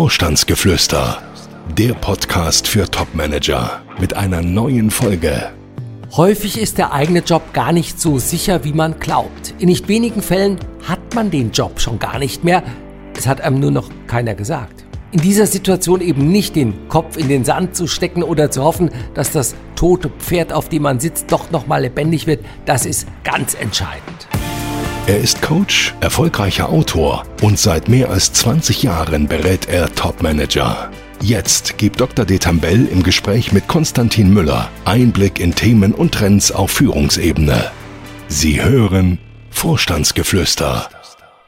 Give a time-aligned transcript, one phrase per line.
[0.00, 1.20] Vorstandsgeflüster,
[1.76, 5.50] der Podcast für Topmanager mit einer neuen Folge.
[6.16, 9.52] Häufig ist der eigene Job gar nicht so sicher, wie man glaubt.
[9.58, 10.58] In nicht wenigen Fällen
[10.88, 12.62] hat man den Job schon gar nicht mehr.
[13.14, 14.86] Es hat einem nur noch keiner gesagt.
[15.12, 18.88] In dieser Situation eben nicht den Kopf in den Sand zu stecken oder zu hoffen,
[19.12, 23.06] dass das tote Pferd, auf dem man sitzt, doch noch mal lebendig wird, das ist
[23.22, 24.19] ganz entscheidend.
[25.06, 30.90] Er ist Coach, erfolgreicher Autor und seit mehr als 20 Jahren berät er Topmanager.
[31.22, 32.24] Jetzt gibt Dr.
[32.24, 37.70] Detambell im Gespräch mit Konstantin Müller Einblick in Themen und Trends auf Führungsebene.
[38.28, 39.18] Sie hören
[39.50, 40.88] Vorstandsgeflüster.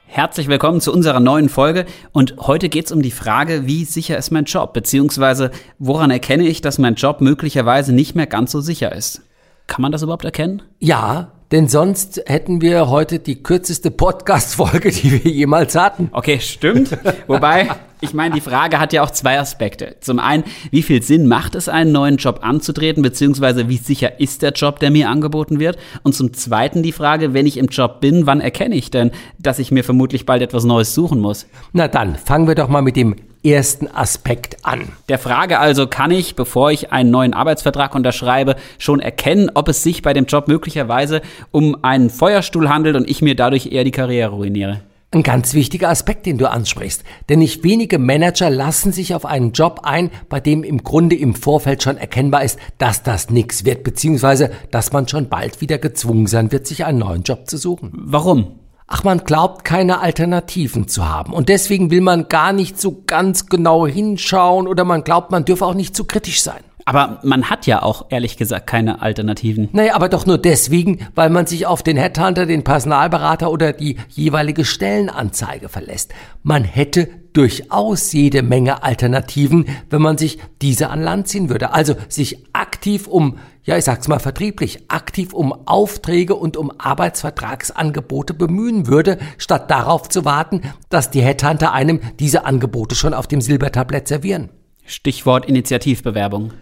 [0.06, 4.18] Herzlich willkommen zu unserer neuen Folge und heute geht es um die Frage, wie sicher
[4.18, 8.60] ist mein Job, beziehungsweise woran erkenne ich, dass mein Job möglicherweise nicht mehr ganz so
[8.60, 9.22] sicher ist.
[9.66, 10.62] Kann man das überhaupt erkennen?
[10.80, 16.08] Ja, denn sonst hätten wir heute die kürzeste Podcast-Folge, die wir jemals hatten.
[16.12, 16.96] Okay, stimmt.
[17.26, 17.68] Wobei,
[18.02, 19.96] ich meine, die Frage hat ja auch zwei Aspekte.
[20.00, 24.42] Zum einen, wie viel Sinn macht es, einen neuen Job anzutreten, beziehungsweise wie sicher ist
[24.42, 25.78] der Job, der mir angeboten wird?
[26.02, 29.58] Und zum zweiten die Frage, wenn ich im Job bin, wann erkenne ich denn, dass
[29.60, 31.46] ich mir vermutlich bald etwas Neues suchen muss?
[31.72, 34.88] Na dann, fangen wir doch mal mit dem ersten Aspekt an.
[35.08, 39.82] Der Frage also, kann ich, bevor ich einen neuen Arbeitsvertrag unterschreibe, schon erkennen, ob es
[39.82, 43.90] sich bei dem Job möglicherweise um einen Feuerstuhl handelt und ich mir dadurch eher die
[43.90, 44.80] Karriere ruiniere?
[45.14, 47.04] Ein ganz wichtiger Aspekt, den du ansprichst.
[47.28, 51.34] Denn nicht wenige Manager lassen sich auf einen Job ein, bei dem im Grunde im
[51.34, 56.26] Vorfeld schon erkennbar ist, dass das nichts wird, beziehungsweise dass man schon bald wieder gezwungen
[56.26, 57.92] sein wird, sich einen neuen Job zu suchen.
[57.94, 58.58] Warum?
[58.86, 61.34] Ach, man glaubt keine Alternativen zu haben.
[61.34, 65.66] Und deswegen will man gar nicht so ganz genau hinschauen oder man glaubt, man dürfe
[65.66, 66.62] auch nicht zu kritisch sein.
[66.84, 69.68] Aber man hat ja auch ehrlich gesagt keine Alternativen.
[69.72, 73.96] Naja, aber doch nur deswegen, weil man sich auf den Headhunter, den Personalberater oder die
[74.08, 76.12] jeweilige Stellenanzeige verlässt.
[76.42, 81.72] Man hätte durchaus jede Menge Alternativen, wenn man sich diese an Land ziehen würde.
[81.72, 88.34] Also sich aktiv um, ja, ich sag's mal vertrieblich, aktiv um Aufträge und um Arbeitsvertragsangebote
[88.34, 93.40] bemühen würde, statt darauf zu warten, dass die Headhunter einem diese Angebote schon auf dem
[93.40, 94.50] Silbertablett servieren.
[94.84, 96.52] Stichwort Initiativbewerbung.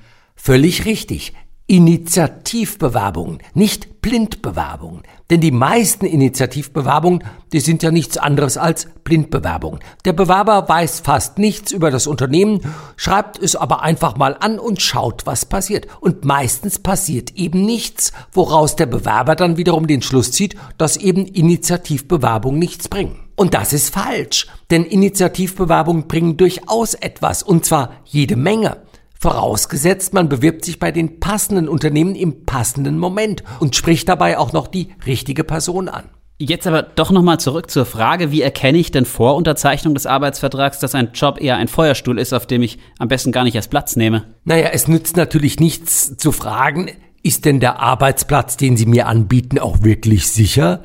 [0.42, 1.34] Völlig richtig.
[1.66, 5.02] Initiativbewerbungen, nicht Blindbewerbungen.
[5.28, 9.80] Denn die meisten Initiativbewerbungen, die sind ja nichts anderes als Blindbewerbungen.
[10.06, 12.62] Der Bewerber weiß fast nichts über das Unternehmen,
[12.96, 15.86] schreibt es aber einfach mal an und schaut, was passiert.
[16.00, 21.26] Und meistens passiert eben nichts, woraus der Bewerber dann wiederum den Schluss zieht, dass eben
[21.26, 23.16] Initiativbewerbungen nichts bringen.
[23.36, 28.78] Und das ist falsch, denn Initiativbewerbungen bringen durchaus etwas, und zwar jede Menge.
[29.22, 34.54] Vorausgesetzt, man bewirbt sich bei den passenden Unternehmen im passenden Moment und spricht dabei auch
[34.54, 36.04] noch die richtige Person an.
[36.38, 40.78] Jetzt aber doch nochmal zurück zur Frage, wie erkenne ich denn vor Unterzeichnung des Arbeitsvertrags,
[40.78, 43.68] dass ein Job eher ein Feuerstuhl ist, auf dem ich am besten gar nicht erst
[43.68, 44.24] Platz nehme?
[44.44, 46.90] Naja, es nützt natürlich nichts zu fragen,
[47.22, 50.82] ist denn der Arbeitsplatz, den Sie mir anbieten, auch wirklich sicher?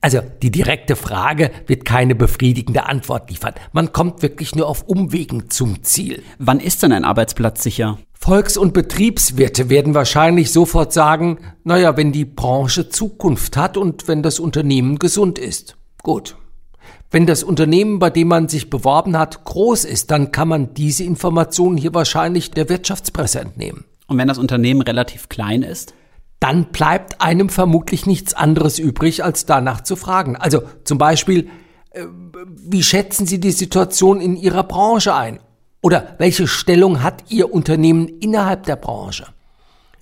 [0.00, 3.54] Also die direkte Frage wird keine befriedigende Antwort liefern.
[3.72, 6.22] Man kommt wirklich nur auf Umwegen zum Ziel.
[6.38, 7.98] Wann ist denn ein Arbeitsplatz sicher?
[8.12, 14.22] Volks- und Betriebswirte werden wahrscheinlich sofort sagen, naja, wenn die Branche Zukunft hat und wenn
[14.22, 15.76] das Unternehmen gesund ist.
[16.02, 16.36] Gut.
[17.10, 21.04] Wenn das Unternehmen, bei dem man sich beworben hat, groß ist, dann kann man diese
[21.04, 23.84] Informationen hier wahrscheinlich der Wirtschaftspresse entnehmen.
[24.06, 25.94] Und wenn das Unternehmen relativ klein ist?
[26.40, 30.36] Dann bleibt einem vermutlich nichts anderes übrig, als danach zu fragen.
[30.36, 31.48] Also zum Beispiel,
[31.90, 32.04] äh,
[32.56, 35.40] wie schätzen Sie die Situation in Ihrer Branche ein?
[35.80, 39.26] Oder welche Stellung hat Ihr Unternehmen innerhalb der Branche?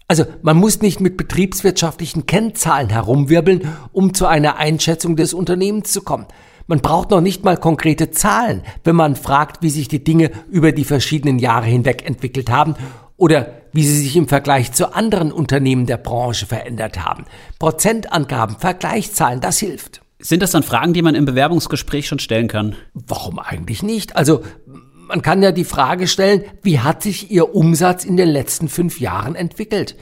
[0.08, 6.02] Also man muss nicht mit betriebswirtschaftlichen Kennzahlen herumwirbeln, um zu einer Einschätzung des Unternehmens zu
[6.02, 6.26] kommen.
[6.68, 10.72] Man braucht noch nicht mal konkrete Zahlen, wenn man fragt, wie sich die Dinge über
[10.72, 12.76] die verschiedenen Jahre hinweg entwickelt haben
[13.16, 17.24] oder wie sie sich im Vergleich zu anderen Unternehmen der Branche verändert haben.
[17.58, 20.00] Prozentangaben, Vergleichszahlen, das hilft.
[20.18, 22.74] Sind das dann Fragen, die man im Bewerbungsgespräch schon stellen kann?
[22.94, 24.16] Warum eigentlich nicht?
[24.16, 28.68] Also man kann ja die Frage stellen, wie hat sich Ihr Umsatz in den letzten
[28.68, 29.96] fünf Jahren entwickelt?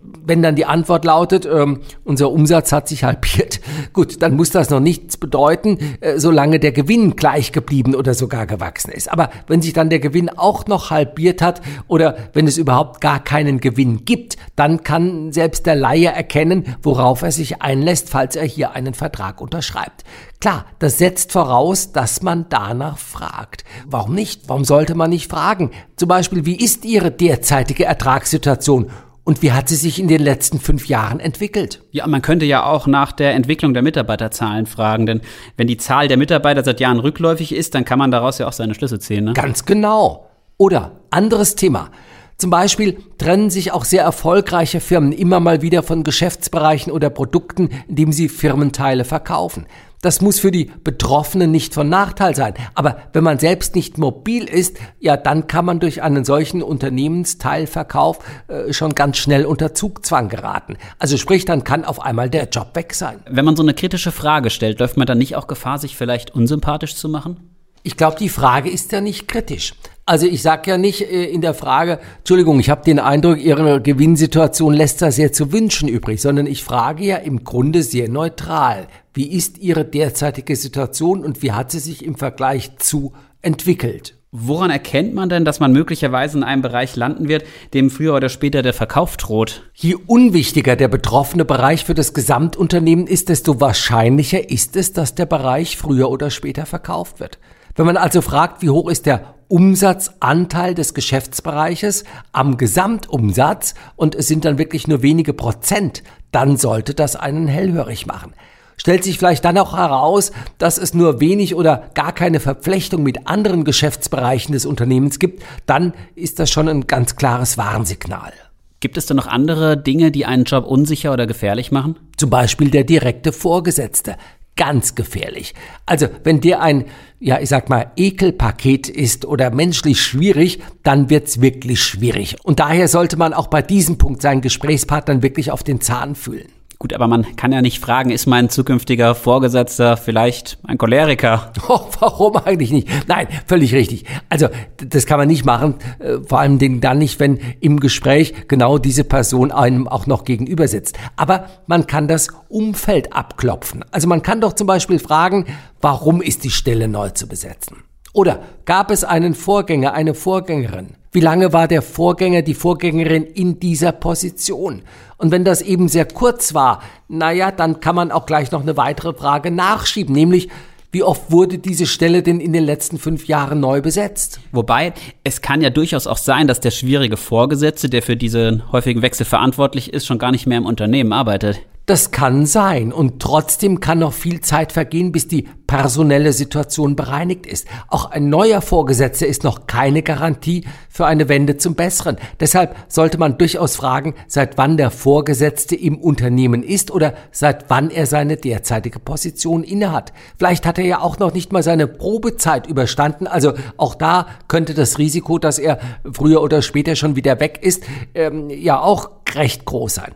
[0.00, 3.60] Wenn dann die Antwort lautet, ähm, unser Umsatz hat sich halbiert,
[3.92, 8.46] gut, dann muss das noch nichts bedeuten, äh, solange der Gewinn gleich geblieben oder sogar
[8.46, 9.10] gewachsen ist.
[9.10, 13.22] Aber wenn sich dann der Gewinn auch noch halbiert hat oder wenn es überhaupt gar
[13.22, 18.44] keinen Gewinn gibt, dann kann selbst der Laie erkennen, worauf er sich einlässt, falls er
[18.44, 20.04] hier einen Vertrag unterschreibt.
[20.40, 23.64] Klar, das setzt voraus, dass man danach fragt.
[23.86, 24.48] Warum nicht?
[24.48, 25.72] Warum sollte man nicht fragen?
[25.96, 28.90] Zum Beispiel, wie ist Ihre derzeitige Ertragssituation?
[29.28, 31.82] Und wie hat sie sich in den letzten fünf Jahren entwickelt?
[31.90, 35.20] Ja, man könnte ja auch nach der Entwicklung der Mitarbeiterzahlen fragen, denn
[35.58, 38.54] wenn die Zahl der Mitarbeiter seit Jahren rückläufig ist, dann kann man daraus ja auch
[38.54, 39.24] seine Schlüsse ziehen.
[39.24, 39.32] Ne?
[39.34, 40.30] Ganz genau.
[40.56, 41.90] Oder anderes Thema.
[42.38, 47.68] Zum Beispiel trennen sich auch sehr erfolgreiche Firmen immer mal wieder von Geschäftsbereichen oder Produkten,
[47.86, 49.66] indem sie Firmenteile verkaufen.
[50.00, 52.54] Das muss für die Betroffenen nicht von Nachteil sein.
[52.74, 58.20] Aber wenn man selbst nicht mobil ist, ja, dann kann man durch einen solchen Unternehmensteilverkauf
[58.46, 60.76] äh, schon ganz schnell unter Zugzwang geraten.
[61.00, 63.20] Also sprich, dann kann auf einmal der Job weg sein.
[63.28, 66.32] Wenn man so eine kritische Frage stellt, läuft man dann nicht auch Gefahr, sich vielleicht
[66.32, 67.54] unsympathisch zu machen?
[67.82, 69.74] Ich glaube, die Frage ist ja nicht kritisch.
[70.08, 73.82] Also ich sage ja nicht äh, in der Frage, Entschuldigung, ich habe den Eindruck, Ihre
[73.82, 78.88] Gewinnsituation lässt da sehr zu wünschen übrig, sondern ich frage ja im Grunde sehr neutral.
[79.12, 83.12] Wie ist Ihre derzeitige Situation und wie hat sie sich im Vergleich zu
[83.42, 84.16] entwickelt?
[84.32, 87.44] Woran erkennt man denn, dass man möglicherweise in einem Bereich landen wird,
[87.74, 89.70] dem früher oder später der Verkauf droht?
[89.74, 95.26] Je unwichtiger der betroffene Bereich für das Gesamtunternehmen ist, desto wahrscheinlicher ist es, dass der
[95.26, 97.38] Bereich früher oder später verkauft wird.
[97.76, 104.28] Wenn man also fragt, wie hoch ist der Umsatzanteil des Geschäftsbereiches am Gesamtumsatz und es
[104.28, 108.34] sind dann wirklich nur wenige Prozent, dann sollte das einen hellhörig machen.
[108.76, 113.26] Stellt sich vielleicht dann auch heraus, dass es nur wenig oder gar keine Verflechtung mit
[113.26, 118.32] anderen Geschäftsbereichen des Unternehmens gibt, dann ist das schon ein ganz klares Warnsignal.
[118.80, 121.96] Gibt es da noch andere Dinge, die einen Job unsicher oder gefährlich machen?
[122.16, 124.14] Zum Beispiel der direkte Vorgesetzte
[124.58, 125.54] ganz gefährlich.
[125.86, 126.84] Also, wenn der ein,
[127.18, 132.36] ja, ich sag mal, Ekelpaket ist oder menschlich schwierig, dann wird's wirklich schwierig.
[132.44, 136.48] Und daher sollte man auch bei diesem Punkt seinen Gesprächspartnern wirklich auf den Zahn fühlen.
[136.80, 141.52] Gut, aber man kann ja nicht fragen, ist mein zukünftiger Vorgesetzter vielleicht ein Choleriker?
[141.68, 142.88] Oh, warum eigentlich nicht?
[143.08, 144.04] Nein, völlig richtig.
[144.30, 148.78] Also, das kann man nicht machen, äh, vor allem dann nicht, wenn im Gespräch genau
[148.78, 150.96] diese Person einem auch noch gegenüber sitzt.
[151.16, 153.84] Aber man kann das Umfeld abklopfen.
[153.90, 155.44] Also man kann doch zum Beispiel fragen,
[155.80, 157.87] warum ist die Stelle neu zu besetzen?
[158.12, 160.94] Oder gab es einen Vorgänger, eine Vorgängerin?
[161.12, 164.82] Wie lange war der Vorgänger, die Vorgängerin in dieser Position?
[165.16, 168.76] Und wenn das eben sehr kurz war, naja, dann kann man auch gleich noch eine
[168.76, 170.48] weitere Frage nachschieben, nämlich,
[170.90, 174.40] wie oft wurde diese Stelle denn in den letzten fünf Jahren neu besetzt?
[174.52, 179.02] Wobei, es kann ja durchaus auch sein, dass der schwierige Vorgesetzte, der für diesen häufigen
[179.02, 181.60] Wechsel verantwortlich ist, schon gar nicht mehr im Unternehmen arbeitet.
[181.88, 187.46] Das kann sein und trotzdem kann noch viel Zeit vergehen, bis die personelle Situation bereinigt
[187.46, 187.66] ist.
[187.88, 192.18] Auch ein neuer Vorgesetzter ist noch keine Garantie für eine Wende zum Besseren.
[192.40, 197.88] Deshalb sollte man durchaus fragen, seit wann der Vorgesetzte im Unternehmen ist oder seit wann
[197.88, 200.12] er seine derzeitige Position innehat.
[200.36, 203.26] Vielleicht hat er ja auch noch nicht mal seine Probezeit überstanden.
[203.26, 205.78] Also auch da könnte das Risiko, dass er
[206.12, 207.84] früher oder später schon wieder weg ist,
[208.14, 210.12] ähm, ja auch recht groß sein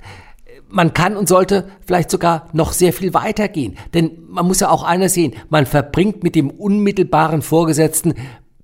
[0.72, 3.76] man kann und sollte vielleicht sogar noch sehr viel weiter gehen.
[3.94, 8.14] Denn man muss ja auch eines sehen, man verbringt mit dem unmittelbaren Vorgesetzten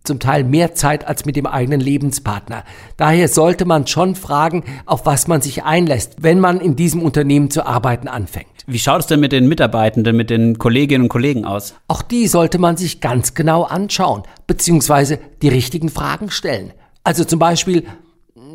[0.05, 2.64] zum Teil mehr Zeit als mit dem eigenen Lebenspartner.
[2.96, 7.50] Daher sollte man schon fragen, auf was man sich einlässt, wenn man in diesem Unternehmen
[7.50, 8.49] zu arbeiten anfängt.
[8.66, 11.75] Wie schaut es denn mit den Mitarbeitenden, mit den Kolleginnen und Kollegen aus?
[11.88, 16.72] Auch die sollte man sich ganz genau anschauen, beziehungsweise die richtigen Fragen stellen.
[17.04, 17.84] Also zum Beispiel,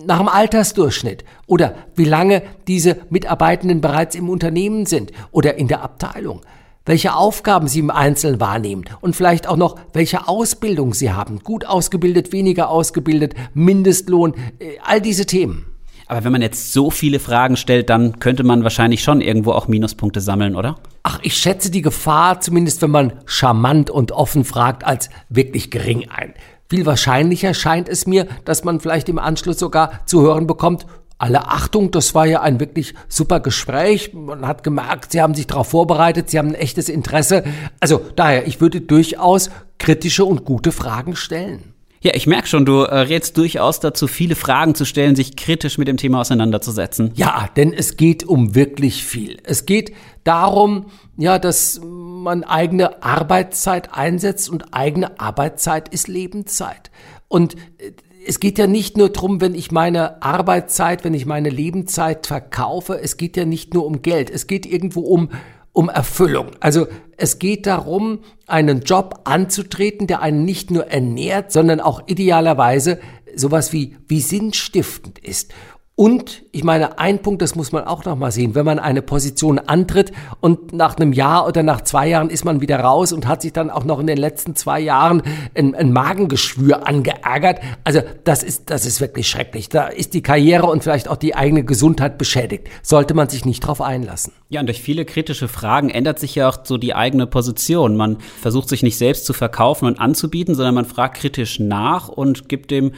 [0.06, 5.82] nach dem Altersdurchschnitt oder wie lange diese Mitarbeitenden bereits im Unternehmen sind oder in der
[5.82, 6.42] Abteilung,
[6.86, 11.66] welche Aufgaben sie im Einzelnen wahrnehmen und vielleicht auch noch, welche Ausbildung sie haben, gut
[11.66, 15.66] ausgebildet, weniger ausgebildet, Mindestlohn, äh, all diese Themen.
[16.08, 19.68] Aber wenn man jetzt so viele Fragen stellt, dann könnte man wahrscheinlich schon irgendwo auch
[19.68, 20.76] Minuspunkte sammeln, oder?
[21.04, 26.10] Ach, ich schätze die Gefahr, zumindest wenn man charmant und offen fragt, als wirklich gering
[26.10, 26.34] ein.
[26.74, 30.88] Viel wahrscheinlicher scheint es mir, dass man vielleicht im Anschluss sogar zu hören bekommt,
[31.20, 34.12] alle Achtung, das war ja ein wirklich super Gespräch.
[34.16, 37.44] Man hat gemerkt, Sie haben sich darauf vorbereitet, Sie haben ein echtes Interesse.
[37.80, 41.76] Also daher, ich würde durchaus kritische und gute Fragen stellen.
[42.02, 45.78] Ja, ich merke schon, du äh, rätst durchaus dazu, viele Fragen zu stellen, sich kritisch
[45.78, 47.12] mit dem Thema auseinanderzusetzen.
[47.14, 49.38] Ja, denn es geht um wirklich viel.
[49.44, 50.86] Es geht darum,
[51.18, 56.92] ja, dass man eigene Arbeitszeit einsetzt und eigene Arbeitszeit ist Lebenszeit.
[57.28, 57.92] Und äh,
[58.26, 63.00] es geht ja nicht nur drum, wenn ich meine Arbeitszeit, wenn ich meine Lebenszeit verkaufe,
[63.02, 65.30] es geht ja nicht nur um Geld, es geht irgendwo um
[65.74, 66.52] um Erfüllung.
[66.60, 66.88] Also
[67.18, 73.00] es geht darum, einen Job anzutreten, der einen nicht nur ernährt, sondern auch idealerweise
[73.36, 75.52] sowas wie, wie sinnstiftend ist.
[75.96, 79.04] Und ich meine, ein Punkt, das muss man auch noch mal sehen, wenn man eine
[79.04, 83.28] Position antritt und nach einem Jahr oder nach zwei Jahren ist man wieder raus und
[83.28, 85.22] hat sich dann auch noch in den letzten zwei Jahren
[85.56, 87.60] ein, ein Magengeschwür angeärgert.
[87.84, 89.70] Also das ist, das ist wirklich schrecklich.
[89.70, 92.70] Da ist die Karriere und vielleicht auch die eigene Gesundheit beschädigt.
[92.82, 94.34] Sollte man sich nicht drauf einlassen.
[94.50, 97.98] Ja, und durch viele kritische Fragen ändert sich ja auch so die eigene Position.
[97.98, 102.50] Man versucht sich nicht selbst zu verkaufen und anzubieten, sondern man fragt kritisch nach und
[102.50, 102.94] gibt dem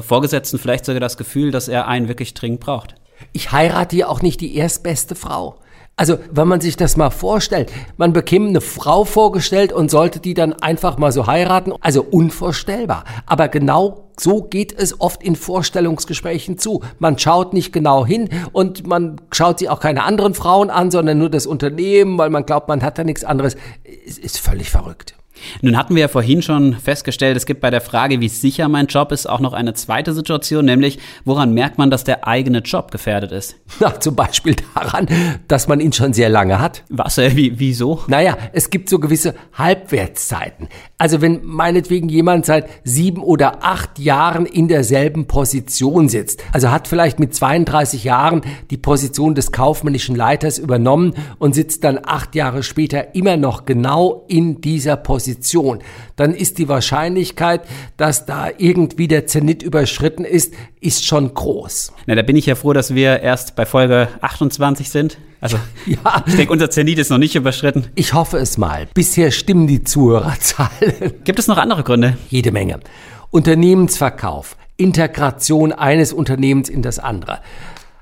[0.00, 2.94] Vorgesetzten vielleicht sogar das Gefühl, dass er einen wirklich dringend braucht.
[3.32, 5.56] Ich heirate ja auch nicht die erstbeste Frau.
[5.96, 10.32] Also, wenn man sich das mal vorstellt, man bekäme eine Frau vorgestellt und sollte die
[10.32, 13.04] dann einfach mal so heiraten, also unvorstellbar.
[13.26, 16.82] Aber genau so geht es oft in Vorstellungsgesprächen zu.
[16.98, 21.18] Man schaut nicht genau hin und man schaut sich auch keine anderen Frauen an, sondern
[21.18, 23.56] nur das Unternehmen, weil man glaubt, man hat da nichts anderes.
[24.06, 25.16] Es ist völlig verrückt.
[25.62, 28.86] Nun hatten wir ja vorhin schon festgestellt, es gibt bei der Frage, wie sicher mein
[28.86, 32.90] Job ist, auch noch eine zweite Situation, nämlich woran merkt man, dass der eigene Job
[32.90, 33.56] gefährdet ist?
[33.80, 35.06] Na, zum Beispiel daran,
[35.48, 36.84] dass man ihn schon sehr lange hat.
[36.88, 38.02] Was, äh, wie, wieso?
[38.06, 40.68] Naja, es gibt so gewisse Halbwertszeiten.
[40.98, 46.88] Also wenn meinetwegen jemand seit sieben oder acht Jahren in derselben Position sitzt, also hat
[46.88, 52.62] vielleicht mit 32 Jahren die Position des kaufmännischen Leiters übernommen und sitzt dann acht Jahre
[52.62, 55.78] später immer noch genau in dieser Position Position,
[56.16, 57.62] dann ist die Wahrscheinlichkeit,
[57.96, 61.92] dass da irgendwie der Zenit überschritten ist, ist schon groß.
[62.06, 65.18] Na, da bin ich ja froh, dass wir erst bei Folge 28 sind.
[65.40, 65.56] Also,
[65.86, 66.24] ja.
[66.26, 67.86] ich denke, unser Zenit ist noch nicht überschritten.
[67.94, 68.88] Ich hoffe es mal.
[68.92, 71.14] Bisher stimmen die Zuhörerzahlen.
[71.24, 72.18] Gibt es noch andere Gründe?
[72.28, 72.80] Jede Menge.
[73.30, 77.38] Unternehmensverkauf, Integration eines Unternehmens in das andere,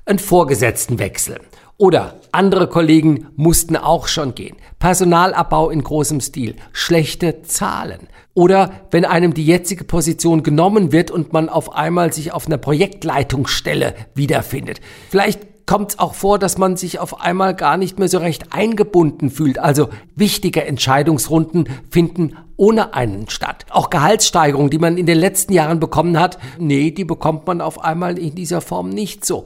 [0.05, 1.39] ein Vorgesetztenwechsel,
[1.79, 4.57] oder andere Kollegen mussten auch schon gehen.
[4.77, 8.09] Personalabbau in großem Stil, schlechte Zahlen.
[8.33, 12.57] Oder wenn einem die jetzige Position genommen wird und man auf einmal sich auf einer
[12.57, 14.81] Projektleitungsstelle wiederfindet.
[15.09, 18.51] Vielleicht kommt es auch vor, dass man sich auf einmal gar nicht mehr so recht
[18.51, 19.57] eingebunden fühlt.
[19.57, 23.65] Also wichtige Entscheidungsrunden finden ohne einen statt.
[23.69, 27.81] Auch Gehaltssteigerungen, die man in den letzten Jahren bekommen hat, nee, die bekommt man auf
[27.83, 29.45] einmal in dieser Form nicht so.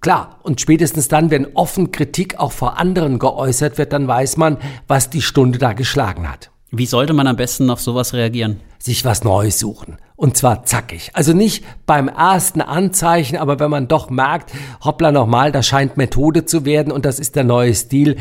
[0.00, 4.58] Klar, und spätestens dann, wenn offen Kritik auch vor anderen geäußert wird, dann weiß man,
[4.86, 6.50] was die Stunde da geschlagen hat.
[6.70, 8.60] Wie sollte man am besten auf sowas reagieren?
[8.78, 9.96] Sich was Neues suchen.
[10.16, 11.10] Und zwar zackig.
[11.14, 14.52] Also nicht beim ersten Anzeichen, aber wenn man doch merkt,
[14.84, 18.16] hoppla nochmal, das scheint Methode zu werden und das ist der neue Stil,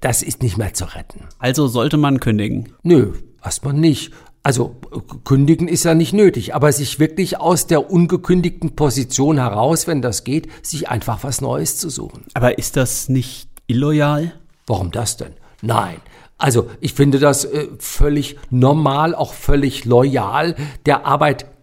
[0.00, 1.24] das ist nicht mehr zu retten.
[1.38, 2.72] Also sollte man kündigen?
[2.82, 3.12] Nö,
[3.44, 4.12] erstmal nicht.
[4.46, 4.76] Also
[5.24, 10.22] kündigen ist ja nicht nötig, aber sich wirklich aus der ungekündigten Position heraus, wenn das
[10.22, 12.22] geht, sich einfach was Neues zu suchen.
[12.32, 14.34] Aber ist das nicht illoyal?
[14.68, 15.32] Warum das denn?
[15.62, 15.96] Nein,
[16.38, 20.54] also ich finde das äh, völlig normal, auch völlig loyal.
[20.86, 21.06] Der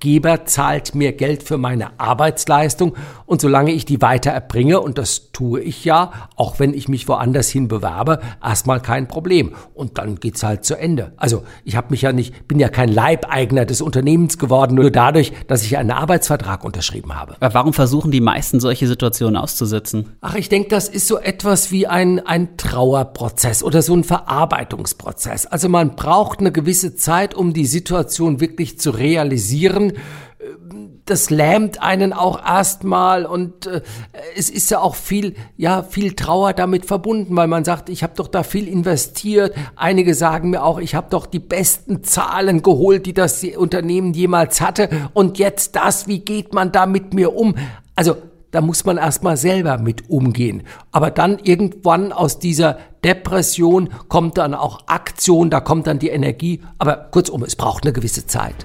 [0.03, 2.93] Arbeitgeber zahlt mir Geld für meine Arbeitsleistung
[3.25, 7.07] und solange ich die weiter erbringe, und das tue ich ja, auch wenn ich mich
[7.07, 9.53] woanders hin bewerbe, erstmal kein Problem.
[9.74, 11.13] Und dann geht's halt zu Ende.
[11.15, 15.31] Also ich habe mich ja nicht, bin ja kein Leibeigner des Unternehmens geworden, nur dadurch,
[15.48, 17.36] dass ich einen Arbeitsvertrag unterschrieben habe.
[17.39, 20.17] Aber warum versuchen die meisten solche Situationen auszusitzen?
[20.19, 24.74] Ach, ich denke, das ist so etwas wie ein, ein Trauerprozess oder so ein Verarbeitung.
[24.74, 25.45] Verarbeitungsprozess.
[25.45, 29.92] Also man braucht eine gewisse Zeit, um die Situation wirklich zu realisieren.
[31.05, 33.81] Das lähmt einen auch erstmal und äh,
[34.35, 38.13] es ist ja auch viel, ja, viel Trauer damit verbunden, weil man sagt, ich habe
[38.15, 39.53] doch da viel investiert.
[39.75, 44.62] Einige sagen mir auch, ich habe doch die besten Zahlen geholt, die das Unternehmen jemals
[44.62, 47.55] hatte und jetzt das, wie geht man da mit mir um?
[47.95, 48.17] Also
[48.53, 50.62] da muss man erstmal selber mit umgehen.
[50.91, 56.62] Aber dann irgendwann aus dieser Depression kommt dann auch Aktion, da kommt dann die Energie.
[56.77, 58.55] Aber kurzum, es braucht eine gewisse Zeit.